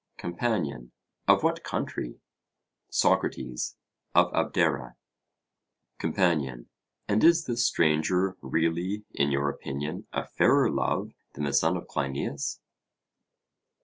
COMPANION: 0.17 0.93
Of 1.27 1.43
what 1.43 1.63
country? 1.63 2.21
SOCRATES: 2.89 3.75
Of 4.15 4.33
Abdera. 4.33 4.95
COMPANION: 5.99 6.69
And 7.07 7.23
is 7.23 7.45
this 7.45 7.67
stranger 7.67 8.35
really 8.41 9.03
in 9.11 9.31
your 9.31 9.47
opinion 9.47 10.07
a 10.11 10.25
fairer 10.25 10.71
love 10.71 11.11
than 11.35 11.43
the 11.43 11.53
son 11.53 11.77
of 11.77 11.87
Cleinias? 11.87 12.59